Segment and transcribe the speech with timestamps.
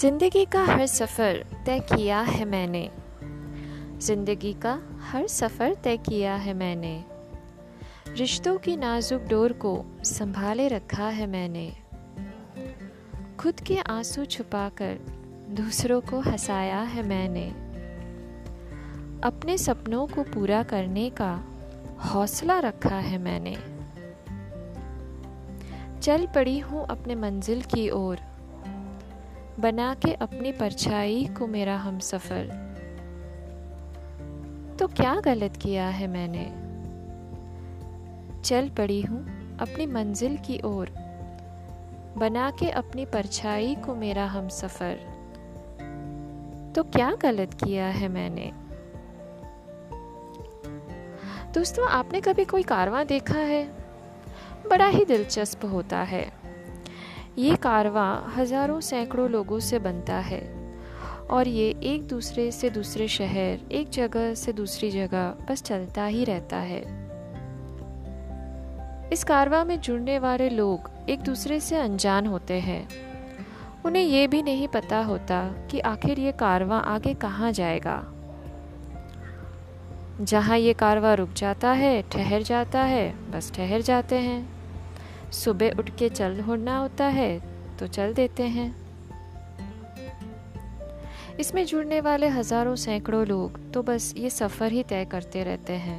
[0.00, 2.90] ज़िंदगी का हर सफ़र तय किया है मैंने।
[4.00, 7.04] ज़िंदगी का हर सफ़र तय किया है मैंने।
[8.08, 11.76] रिश्तों की नाजुक डोर को संभाले रखा है मैंने।
[13.40, 14.98] खुद के आँसू छुपाकर
[15.50, 17.48] दूसरों को हंसाया है मैंने।
[19.24, 21.44] अपने सपनों को पूरा करने का
[22.04, 23.56] हौसला रखा है मैंने।
[26.00, 28.37] चल पड़ी हूँ अपने मंजिल की ओर।
[29.60, 32.44] बना के अपनी परछाई को मेरा हम सफ़र
[34.78, 36.44] तो क्या गलत किया है मैंने?
[38.42, 39.24] चल पड़ी हूँ
[39.58, 40.90] अपनी मंजिल की ओर।
[42.18, 44.94] बना के अपनी परछाई को मेरा हम सफ़र
[46.76, 48.52] तो क्या गलत किया है मैंने?
[51.52, 53.68] दोस्तों, आपने कभी कोई कारवां देखा है?
[54.70, 56.47] बड़ा ही दिलचस्प होता है।
[57.38, 60.54] ये कारवां हज़ारों सैकड़ों लोगों से बनता है।
[61.30, 66.24] और ये एक दूसरे से दूसरे शहर, एक जगह से दूसरी जगह बस चलता ही
[66.24, 66.80] रहता है।
[69.12, 72.88] इस कारवा में जुड़ने वाले लोग एक दूसरे से अनजान होते हैं।
[73.84, 78.04] उन्हें ये भी नहीं पता होता कि आखिर ये कारवा आगे कहाँ जाएगा।
[80.20, 84.57] जहाँ ये कारवा रुक जाता है, ठहर जाता है, बस ठहर जाते हैं।
[85.32, 87.38] सुबह उठ के चल होना होता है
[87.78, 88.74] तो चल देते हैं।
[91.40, 95.98] इसमें जुड़ने वाले हज़ारों सैकड़ों लोग तो बस ये सफ़र ही तय करते रहते हैं।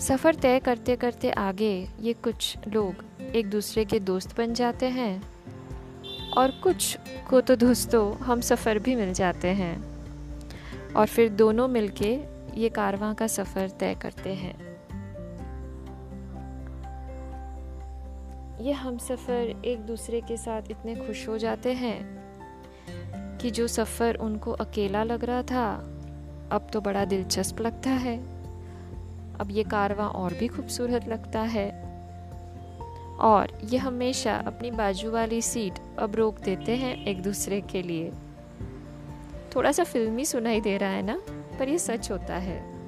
[0.00, 3.04] सफ़र तय करते करते आगे ये कुछ लोग
[3.36, 5.22] एक दूसरे के दोस्त बन जाते हैं।
[6.36, 6.96] और कुछ
[7.30, 9.76] को तो दोस्तों हम सफ़र भी मिल जाते हैं।
[10.94, 12.12] और फिर दोनों मिलके
[12.56, 14.77] ये कारवां का सफ़र तय करते हैं।
[18.60, 22.18] ये हम सफ़र एक दूसरे के साथ इतने खुश हो जाते हैं
[23.38, 25.74] कि जो सफ़र उनको अकेला लग रहा था,
[26.52, 28.18] अब तो बड़ा दिलचस्प लगता है।
[29.38, 31.88] अब ये कारवां और भी खूबसूरत लगता है।
[33.20, 38.12] और ये हमेशा अपनी बाजू वाली सीट अब रोक देते हैं एक दूसरे के लिए।
[39.56, 41.22] थोड़ा सा फिल्मी सुनाई दे रहा है ना,
[41.58, 42.78] पर ये सच होता है।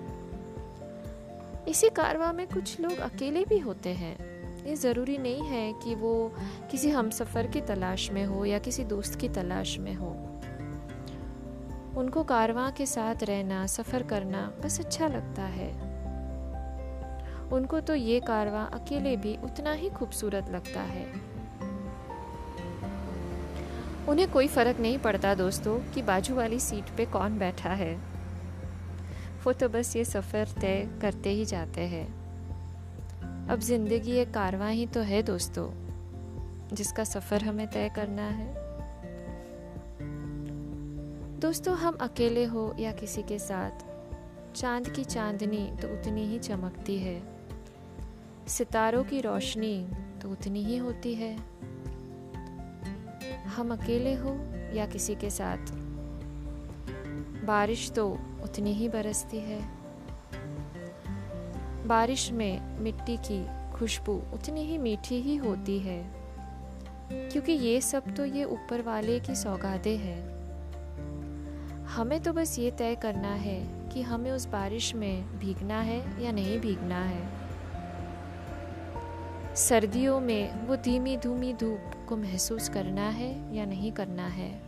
[1.68, 4.29] इसी कारवा में कुछ लोग अकेले भी होते हैं।
[4.66, 6.32] ये ज़रूरी नहीं है कि वो
[6.70, 10.10] किसी हम सफ़र की तलाश में हो या किसी दोस्त की तलाश में हो।
[11.96, 15.70] उनको कारवां के साथ रहना, सफ़र करना बस अच्छा लगता है।
[17.52, 21.06] उनको तो ये कारवां अकेले भी उतना ही खूबसूरत लगता है।
[24.08, 28.00] उन्हें कोई फ़र्क नहीं पड़ता दोस्तों कि बाजू वाली सीट पे कौन बैठा है।
[29.44, 32.19] वो तो बस ये सफ़र तय करते ही जाते हैं।
[33.50, 35.66] अब ज़िंदगी एक कारवां ही तो है दोस्तों,
[36.72, 38.46] जिसका सफ़र हमें तय करना है।
[41.40, 43.84] दोस्तों, हम अकेले हो या किसी के साथ,
[44.54, 47.22] चाँद की चांदनी तो उतनी ही चमकती है,
[48.48, 49.88] सितारों की रोशनी
[50.22, 51.34] तो उतनी ही होती है।
[53.46, 54.36] हम अकेले हो
[54.74, 55.74] या किसी के साथ,
[57.46, 58.08] बारिश तो
[58.44, 59.79] उतनी ही बरसती है।
[61.90, 66.10] बारिश में मिट्टी की खुशबू उतनी ही मीठी ही होती है।
[67.12, 70.22] क्योंकि ये सब तो ये ऊपर वाले की सौगादे हैं।
[71.84, 76.32] हमें तो बस ये तय करना है कि हमें उस बारिश में भीगना है या
[76.32, 77.28] नहीं भीगना है।
[79.56, 84.62] सर्दियों में वो धीमी धूमी धूप को महसूस करना है या नहीं करना है।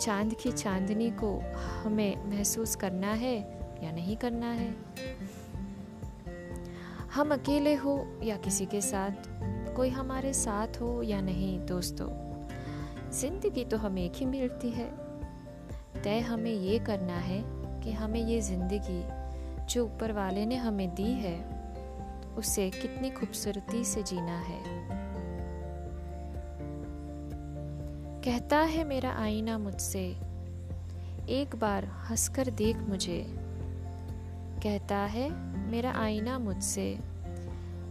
[0.00, 1.42] चाँद की चांदनी को
[1.84, 4.74] हमें महसूस करना है या नहीं करना है।
[7.14, 9.28] हम अकेले हो या किसी के साथ,
[9.76, 12.08] कोई हमारे साथ हो या नहीं दोस्तों,
[13.10, 14.90] ज़िंदगी तो हमें एक ही मिलती है।
[16.02, 17.42] तय हमें ये करना है
[17.82, 19.02] कि हमें ये ज़िंदगी
[19.66, 21.36] जो ऊपर वाले ने हमें दी है,
[22.36, 24.62] उसे कितनी खूबसूरती से जीना है।
[28.24, 30.04] कहता है मेरा आईना मुझसे,
[31.30, 33.43] एक बार हंसकर देख मुझे।
[34.64, 35.30] कहता है,
[35.70, 36.98] मेरा आईना मुझसे।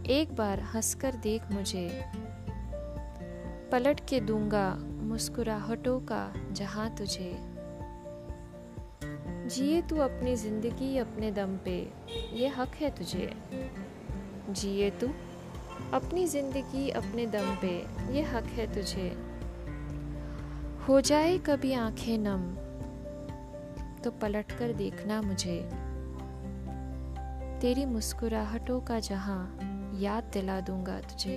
[0.06, 2.04] एक बार हंसकर देख मुझे।
[3.72, 7.36] पलट के दूँगा मुस्कुराहटों का जहाँ तुझे।
[9.48, 11.92] जिए तू अपनी ज़िंदगी अपने दम पे,
[12.32, 13.32] ये हक है तुझे।
[14.50, 15.08] जिए तू
[15.92, 19.08] अपनी ज़िंदगी अपने दम पे, ये हक है तुझे।
[20.88, 22.54] हो जाए कभी आँखें नम
[24.04, 25.84] तो पलट कर देखना मुझे।
[27.64, 29.58] तेरी मुस्कुराहटों का जहाँ
[30.00, 31.36] याद दिला दूँगा तुझे।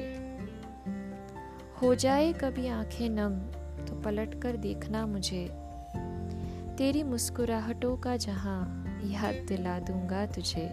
[1.82, 3.36] हो जाए कभी आँखें नम
[3.86, 5.50] तो पलट कर देखना मुझे।
[6.78, 10.68] तेरी मुस्कुराहटों का जहाँ याद दिला दूँगा तुझे।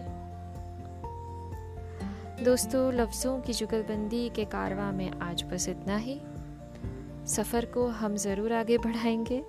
[2.43, 6.21] दोस्तों, लफ्ज़ों की जुगलबंदी के कारवा में आज बस इतना ही।
[7.27, 9.43] सफ़र को हम ज़रूर आगे बढ़ाएँगे।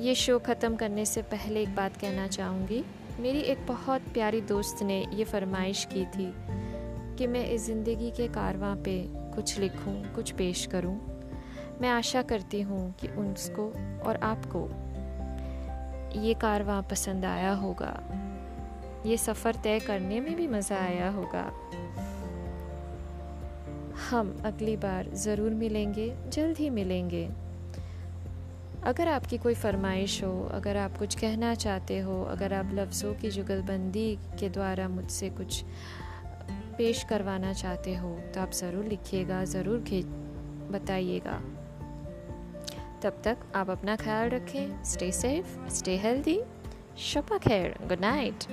[0.00, 2.84] ये शो ख़त्म करने से पहले एक बात कहना चाहूँगी।
[3.20, 6.32] मेरी एक बहुत प्यारी दोस्त ने ये फरमाइश की थी
[7.16, 9.04] कि मैं इस ज़िंदगी के कारवां पे
[9.34, 10.94] कुछ लिखूं, कुछ पेश करूँ।
[11.80, 13.66] मैं आशा करती हूँ कि उसको
[14.06, 14.62] और आपको
[16.20, 17.92] ये कारवां पसंद आया होगा।
[19.06, 21.44] ये सफ़र तय करने में भी मज़ा आया होगा।
[24.10, 27.28] हम अगली बार ज़रूर मिलेंगे जल्द ही मिलेंगे।
[28.84, 33.30] अगर आपकी कोई फरमाइश हो, अगर आप कुछ कहना चाहते हो, अगर आप लफ्ज़ों की
[33.30, 35.62] जुगलबंदी के द्वारा मुझसे कुछ
[36.78, 39.78] पेश करवाना चाहते हो तो आप ज़रूर लिखिएगा, ज़रूर
[40.72, 41.40] बताइएगा।
[43.02, 46.40] तब तक आप अपना ख्याल रखें स्टे सेफ़ स्टे हेल्दी
[46.98, 48.44] शपा खैर गुड नाइट